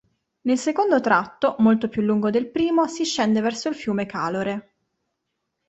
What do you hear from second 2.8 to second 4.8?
si scende verso il fiume Calore.